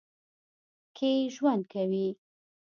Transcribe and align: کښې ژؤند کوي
کښې 0.95 1.11
ژؤند 1.33 1.61
کوي 1.71 2.07